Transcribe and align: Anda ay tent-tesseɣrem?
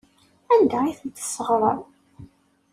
Anda 0.53 0.77
ay 0.83 0.95
tent-tesseɣrem? 0.99 1.81